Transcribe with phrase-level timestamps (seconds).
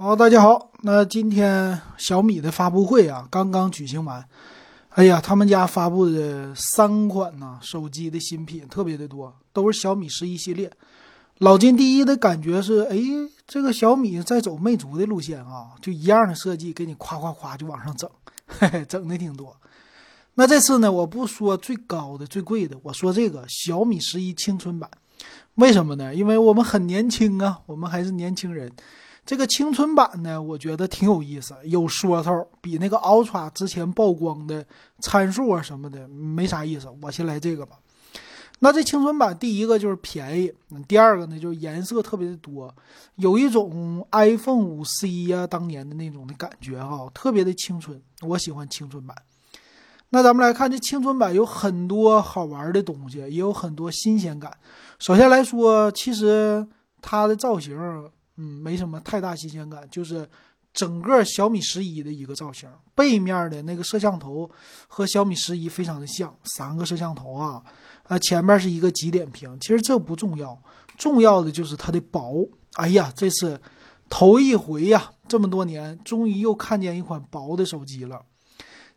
[0.00, 0.70] 好，大家好。
[0.82, 4.24] 那今天小米的发布会啊，刚刚举行完。
[4.90, 10.70] 哎呀，他们家发布的三款呢手机的新品特别的多，都是小米十一系列。
[11.38, 12.96] 老金第一的感觉是，哎，
[13.44, 18.08] 这个小米在走魅族的路线啊，就一样的设计，给你夸夸夸就往上整，
[18.46, 19.56] 嘿嘿，整的挺多。
[20.34, 24.88] 那这次呢，我不说最高的、最贵的，我说这个小米十一青春版。
[25.56, 26.14] 为什么呢？
[26.14, 28.70] 因为我们很年轻啊，我们还是年轻人。
[29.28, 32.32] 这个青春版呢，我觉得挺有意思，有说头，
[32.62, 34.64] 比那个 Ultra 之前曝光的
[35.00, 36.88] 参数啊什么的没啥意思。
[37.02, 37.76] 我先来这个吧。
[38.60, 40.50] 那这青春版第一个就是便宜，
[40.88, 42.74] 第二个呢就是颜色特别的多，
[43.16, 48.00] 有一种 iPhone 五 C 呀当年的那种的感觉哈，特别的青春。
[48.22, 49.14] 我喜欢青春版。
[50.08, 54.50] 那咱们来看这青春版有很多好玩的东西，也有很多新鲜感。
[54.98, 56.66] 首先来说，其实
[57.02, 57.78] 它的造型。
[58.38, 60.26] 嗯，没什么太大新鲜感，就是
[60.72, 64.48] 整个小米十一的一个造型，背面的那个摄像头
[64.86, 67.60] 和小米十一非常的像，三个摄像头啊，
[68.04, 70.56] 啊，前面是一个极点屏，其实这不重要，
[70.96, 72.48] 重要的就是它的薄。
[72.74, 73.60] 哎呀，这是
[74.08, 78.22] 头一回呀，这么多年终于又看见一款薄的手机了。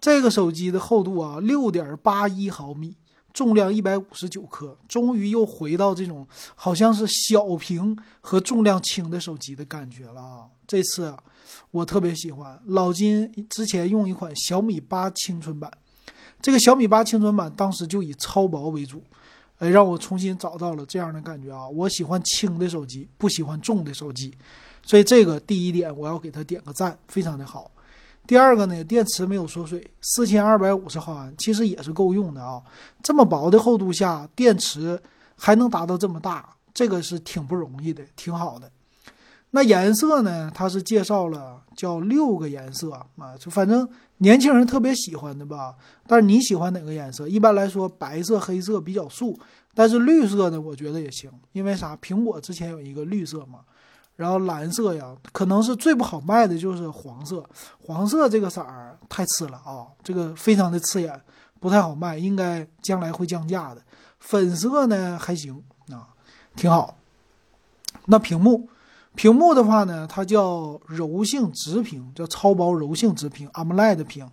[0.00, 2.96] 这个手机的厚度啊，六点八一毫米。
[3.38, 10.46] 重量一百五十九克，终于又回到这种好像是小屏和重量轻的手机的感觉了啊！
[10.66, 11.16] 这次
[11.70, 15.70] 我特别喜欢老金之前用一款小米八青春版，
[16.42, 19.00] 这个小米八青春版当时就以超薄为主，
[19.58, 21.68] 哎，让我重新找到了这样的感觉啊！
[21.68, 24.36] 我喜欢轻的手机，不喜欢重的手机，
[24.84, 27.70] 所以这个第一点我要给他点个赞，非常的好。
[28.28, 32.62] 第二个呢，电池没有缩水，四千二百五十毫安，其实也是够用的啊。
[33.02, 35.00] 这么薄的厚度下，电池
[35.34, 38.70] 还能达到这么大，这个是挺不容易的，挺好的。
[39.52, 40.52] 那颜色呢？
[40.54, 45.74] 它是介绍了叫六个颜色啊，就反正年轻人特别喜欢的吧。
[46.06, 47.26] 但是你喜欢哪个颜色？
[47.26, 49.40] 一般来说，白色、黑色比较素，
[49.72, 51.96] 但是绿色呢，我觉得也行，因为啥？
[51.96, 53.60] 苹果之前有一个绿色嘛。
[54.18, 57.44] 然后蓝色呀，可能是最不好卖的就是黄色，
[57.78, 61.22] 黄色这个色儿太次了啊，这个非常的刺眼，
[61.60, 63.82] 不太好卖，应该将来会降价的。
[64.18, 65.62] 粉色呢还行
[65.92, 66.08] 啊，
[66.56, 66.96] 挺好。
[68.06, 68.68] 那屏幕，
[69.14, 74.28] 屏幕的话呢，它叫柔性直屏，叫超薄柔性直屏，AMOLED 屏。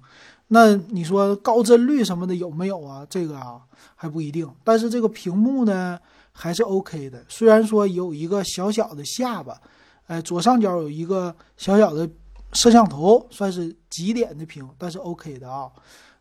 [0.47, 3.05] 那你说高帧率什么的有没有啊？
[3.09, 3.61] 这个啊
[3.95, 4.49] 还不一定。
[4.63, 5.99] 但是这个屏幕呢
[6.31, 9.59] 还是 OK 的，虽然说有一个小小的下巴。
[10.07, 12.07] 哎，左上角有一个小小的
[12.53, 15.67] 摄像头，算是极点的屏，但是 OK 的啊。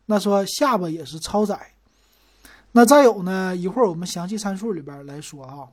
[0.07, 1.71] 那说下巴也是超窄。
[2.71, 5.67] 那再有呢，一会儿我们详细参数里边来说啊。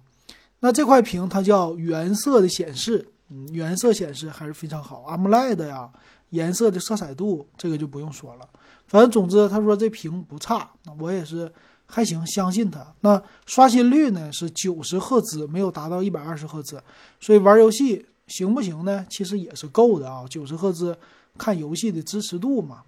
[0.61, 5.91] 那这块屏它叫原色的显示，嗯，原色显示还是非常好，AMOLED 呀，
[6.33, 8.47] 颜色的色彩度这个就不用说了。
[8.87, 11.51] 反正总之他说这屏不差，那我也是
[11.87, 12.87] 还行，相信他。
[13.01, 16.83] 那刷新率呢是九十赫兹，没有达到一百二十赫兹，
[17.19, 18.05] 所以玩游戏。
[18.29, 19.05] 行不行呢？
[19.11, 20.97] 其实也是够的啊，九十赫兹
[21.37, 22.83] 看游戏的支持度嘛。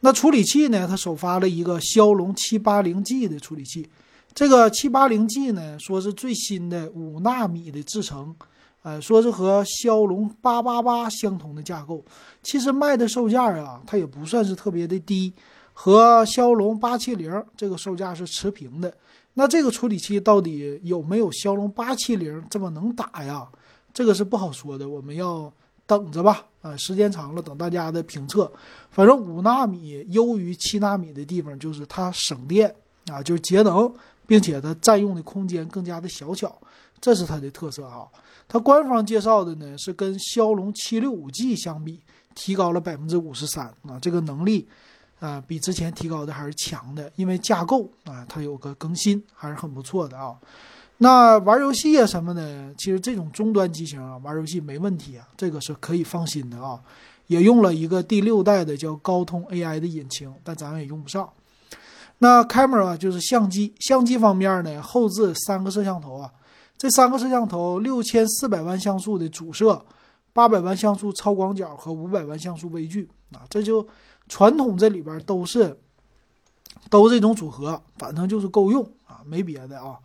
[0.00, 0.88] 那处理器呢？
[0.88, 3.88] 它首发了一个骁龙七八零 G 的处理器，
[4.34, 8.34] 这个七八零 G 呢，说是最新的五纳米的制程，
[8.82, 12.04] 呃，说是和骁龙八八八相同的架构。
[12.42, 15.32] 其实卖的售价啊，它也不算是特别的低，
[15.72, 18.92] 和骁龙八七零这个售价是持平的。
[19.34, 23.48] 那这个处理器到底有没有骁龙八七零这么能打呀？
[23.94, 25.52] 这个是不好说的，我们要
[25.86, 26.44] 等着吧。
[26.60, 28.50] 啊，时间长了，等大家的评测。
[28.90, 32.72] 反正五纳米优于七纳米的地方就是它省电
[33.10, 33.92] 啊，就是节能，
[34.26, 36.56] 并且它占用的空间更加的小巧，
[37.00, 38.06] 这是它的特色啊。
[38.48, 42.00] 它官方介绍的呢是跟骁龙七六五 G 相比，
[42.34, 44.68] 提高了百分之五十三啊，这个能力
[45.20, 50.36] 啊比之前提高的还是强的，因为架构啊它有个更新，还是很不错的啊。
[50.98, 56.80] 那玩游戏啊什么的，其实这种终端机型啊，玩游戏没问题啊，这个是可以放心的啊。
[57.28, 61.28] 也用了一个第六代的叫高通 AI 的引擎，但咱们也用不上。
[62.22, 66.32] 那 camera 就是相机，相机方面呢，后置三个摄像头啊，
[66.78, 69.84] 这三个摄像头六千四百万像素的主摄，
[70.32, 73.84] 八百万像素超广角和五百万像素微距啊，这就
[74.28, 75.76] 传统这里边都是
[76.88, 79.98] 都这种组合，反正就是够用啊，没别的啊。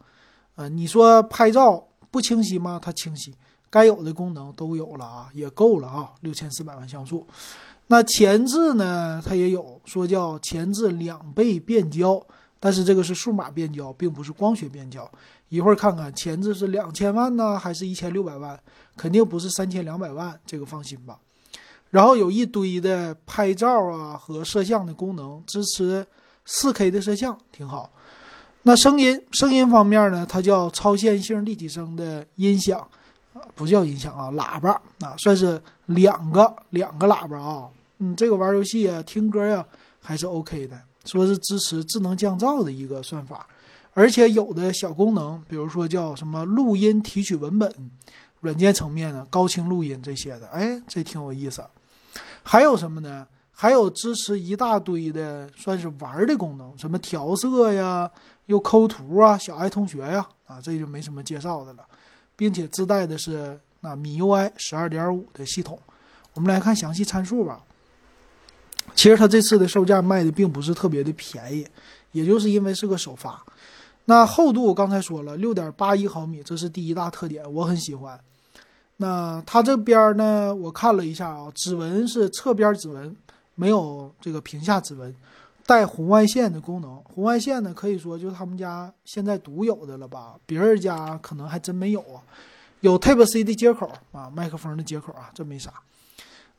[0.56, 2.80] 呃，你说拍照不清晰吗？
[2.82, 3.32] 它清晰，
[3.70, 7.28] 该有的功能都有了啊，也够了啊，六千四百万像素。
[7.90, 9.22] 那前置呢？
[9.26, 12.22] 它也有说叫前置两倍变焦，
[12.60, 15.10] 但是这个是数码变焦，并不是光学变焦。
[15.48, 18.60] 一会儿看看前置是两千万呢，还是一千六百万？
[18.98, 21.18] 肯定不是三千两百万，这个放心吧。
[21.90, 26.06] 然后有一堆的拍照啊和摄像的功能，支持
[26.44, 27.90] 四 K 的摄像，挺好。
[28.64, 32.86] 那声音声音方面呢，它叫超线性立体声的音响，
[33.56, 37.70] 不叫音响啊，喇叭啊，算是两个两个喇叭啊。
[38.00, 39.66] 嗯，这个玩游戏啊、听歌呀
[40.00, 40.80] 还是 OK 的。
[41.06, 43.48] 说是支持智能降噪的一个算法，
[43.94, 47.74] 而且有的小功能，比如说叫什么录音提取文本，
[48.42, 51.64] 软件层面的高清录音这些的，哎，这挺有意思。
[52.44, 53.26] 还有什么呢？
[53.52, 58.12] 还有支持一大堆的算是玩的功能，什么调色呀，
[58.48, 61.86] 又抠图啊，小爱同学呀，啊，这就没什么介绍的了，
[62.36, 65.80] 并且自带的是那米 UI 十二点五的系统。
[66.34, 67.64] 我们来看详细参数吧。
[68.98, 71.66] 其实它这次的售价卖的并不是特别的便宜，
[72.14, 73.40] 也就是因为是个首发。
[74.06, 78.20] 那厚度我刚才说了，六点八一毫米，这是第一大特点，我很喜欢。
[78.98, 83.16] 那它这边呢，我看了一下啊，指纹是侧边指纹，
[83.54, 85.14] 没有这个屏下指纹，
[85.68, 86.96] 带红外线的功能。
[87.04, 92.18] 红外线呢，可以说就是他们家现在独有的了吧，别人家可能还真没有啊。
[92.80, 95.72] 有 Type C 的接口啊，麦克风的接口啊，这没啥。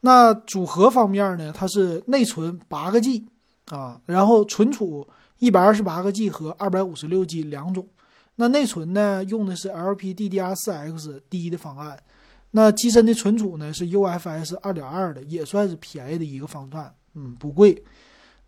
[0.00, 1.52] 那组合方面呢？
[1.52, 3.26] 它是内存八个 G
[3.66, 5.06] 啊，然后存储
[5.38, 7.86] 一百二十八个 G 和二百五十六 G 两种。
[8.36, 11.98] 那内存呢，用的是 LPDDR4X 低的方案。
[12.52, 17.82] 那机身的存储呢是 UFS 二点二的，也算是便宜的一个方案，嗯，不贵。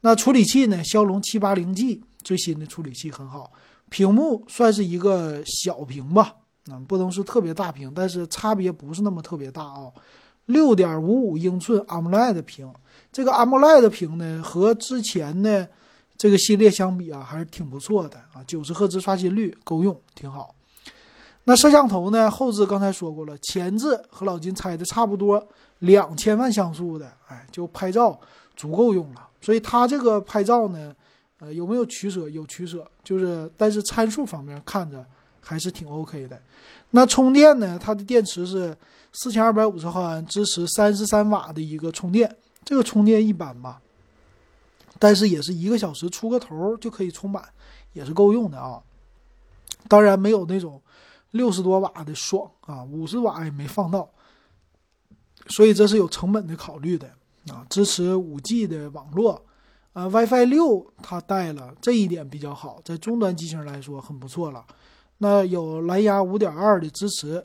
[0.02, 3.52] 那处理器呢，骁龙七八零 G 最新的处理器很好。
[3.88, 6.36] 屏幕算是一个小屏吧，
[6.70, 9.90] 嗯，不能说特别大屏，但是差别不是那么特别大啊。
[10.46, 12.72] 六点五五英寸 AMOLED 屏，
[13.12, 15.68] 这个 AMOLED 屏呢，和之前的
[16.16, 18.42] 这个系列相比啊，还是挺不错的啊。
[18.46, 20.54] 九十赫兹刷新率够用，挺好。
[21.44, 22.30] 那摄像头呢？
[22.30, 25.44] 后置刚才说过了，前置和老金猜的差不多，
[25.78, 28.18] 两千万像素的，哎，就拍照
[28.54, 29.28] 足够用了。
[29.40, 30.94] 所以它这个拍照呢，
[31.40, 32.28] 呃，有没有取舍？
[32.28, 35.04] 有取舍，就是但是参数方面看着
[35.40, 36.40] 还是挺 OK 的。
[36.90, 37.78] 那充电呢？
[37.82, 38.76] 它的电池是。
[39.12, 43.82] 四千二百五十毫安，支持三十三瓦的一个充电，这个充电一般吧，
[45.00, 47.44] 但是也是一个小时出个头就可以充满，
[47.92, 48.80] 也是够用的啊。
[49.88, 50.80] 当然没有那种
[51.32, 54.08] 六十多瓦的爽啊，五十瓦也没放到，
[55.48, 57.10] 所以这是有成本的考虑的
[57.48, 57.66] 啊。
[57.68, 59.44] 支持五 G 的网络，
[59.92, 64.64] 啊，WiFi 六它带了，这一点比较好，在中端机型来说很不错了。
[65.22, 67.42] 那有蓝牙五点二的支持。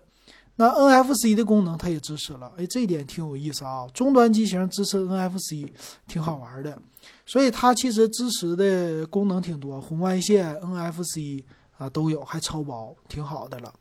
[0.57, 3.86] 那 NFC 的功能它也支持了，哎，这一点挺有意思啊。
[3.94, 5.68] 终端机型支持 NFC，
[6.07, 6.77] 挺好玩的。
[7.25, 11.44] 所以它其实支持的功能挺多，红外线、NFC
[11.77, 13.74] 啊都有，还超薄，挺好的了。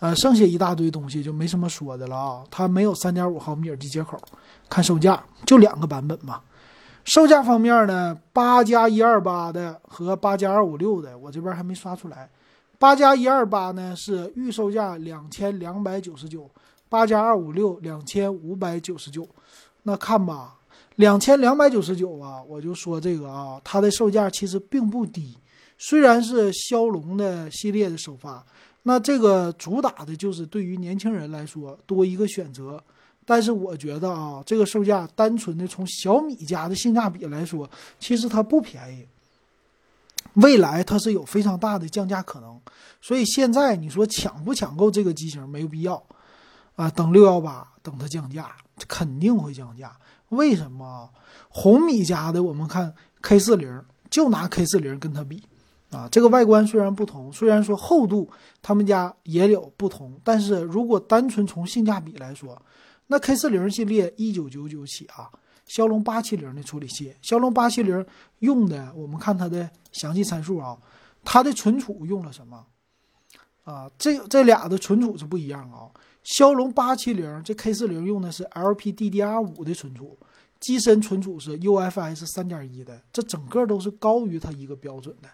[0.00, 2.44] 呃，剩下一大堆东西就没什么说的了啊。
[2.50, 4.20] 它没有3.5毫米耳机接口，
[4.68, 6.40] 看售价就两个版本嘛。
[7.04, 12.28] 售价方面呢，八加一二八的和八加二五六的，我这边还没刷出来。
[12.78, 16.50] 八加一二八呢是预售价两千两百九十九，
[16.88, 19.26] 八加二五六两千五百九十九。
[19.84, 20.58] 那看吧，
[20.96, 25.36] 两千两百九十九啊，我就说这个啊，它的售价其实并不低。
[25.78, 28.44] 虽然是骁龙的系列的首发，
[28.82, 32.82] 那这个主打的就是对于年轻人来说多一个选择。
[33.24, 37.68] 但是我觉得啊，这个售价单纯的从小米家的性价比来说，
[37.98, 39.06] 其实它不便宜。
[40.36, 42.60] 未来它是有非常大的降价可能，
[43.00, 46.02] 所以现在你说抢不抢购这个机型没有必要，
[46.74, 48.50] 啊，等六幺八等它降价
[48.86, 49.96] 肯定会降价。
[50.30, 51.10] 为什么？
[51.48, 55.42] 红米家的我们看 K 四零，就拿 K 四零跟它比，
[55.90, 58.28] 啊，这个外观虽然不同，虽然说厚度
[58.60, 62.60] 他们家也有不同，但是如果单纯从性价比来说，
[63.06, 65.30] 那 K 四零系列一九九九起啊。
[65.66, 68.04] 骁龙八七零的处理器，骁龙八七零
[68.38, 70.78] 用的，我们看它的详细参数啊，
[71.24, 72.64] 它的存储用了什么？
[73.64, 75.90] 啊，这这俩的存储是不一样啊。
[76.22, 80.16] 骁龙八七零这 K 四零用的是 LPDDR 五的存储，
[80.60, 85.28] 机身存储是 UFS 三点一的，这整个都是高于它一个标准的。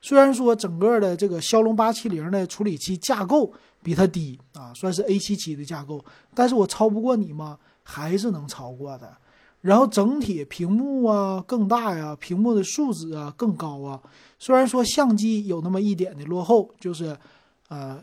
[0.00, 7.58] 虽然说整个的这个骁龙八七零的处理器架构比它低啊，算是 A 七七的架构，但是我超不过你吗？
[7.82, 9.16] 还是能超过的。
[9.62, 14.00] 然后整体屏幕啊更大呀，屏幕的素质啊更高啊。
[14.38, 17.16] 虽然说相机有那么一点的落后，就是，
[17.68, 18.02] 呃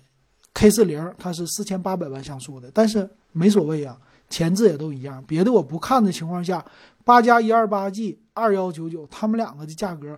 [0.53, 3.99] ，K 四零它是四千八百万像素的，但是没所谓啊，
[4.29, 5.21] 前置也都一样。
[5.27, 6.65] 别的我不看的情况下，
[7.03, 10.17] 八加一二八 G 二幺九九，他们两个的价格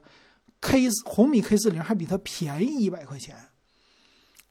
[0.59, 3.35] ，K 红米 K 四零还比它便宜一百块钱，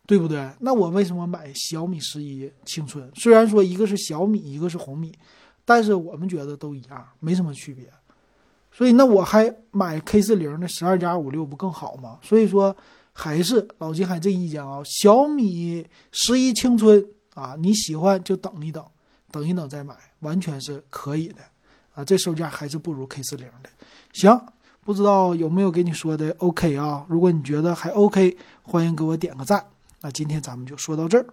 [0.07, 0.51] 对不对？
[0.59, 3.09] 那我为什么买小米十一青春？
[3.15, 5.17] 虽然说一个是小米，一个是红米，
[5.71, 7.89] 但是我们觉得都一样，没什么区别。
[8.73, 12.19] 所以那我还买 K 四零的十二加五六不更好吗？
[12.23, 12.77] 所以说
[13.13, 18.85] 还是老金还这意见啊，小米十一青春啊，你喜欢就等一等，
[19.31, 21.37] 等一等再买，完全是可以的
[21.95, 22.05] 啊。
[22.05, 23.71] 这售价还是不如 K 四零的。
[24.13, 24.45] 行，
[24.85, 27.07] 不知道有没有给你说的 OK 啊？
[27.09, 29.65] 如果你觉得还 OK，欢迎给我点个赞。
[30.01, 31.27] 那今天咱们就说到这儿。